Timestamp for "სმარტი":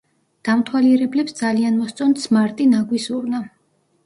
2.25-2.69